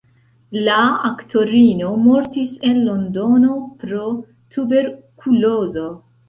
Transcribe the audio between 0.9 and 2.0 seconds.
aktorino